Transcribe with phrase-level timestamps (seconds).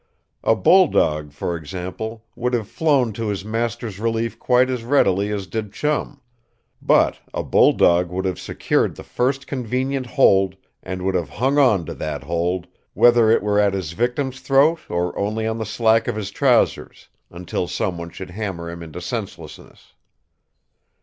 [0.43, 5.45] A bulldog, for example, would have flown to his master's relief quite as readily as
[5.45, 6.19] did Chum.
[6.81, 11.85] But a bulldog would have secured the first convenient hold and would have hung on
[11.85, 16.07] to that hold, whether it were at his victim's throat or only on the slack
[16.07, 19.93] of his trousers until someone should hammer him into senselessness.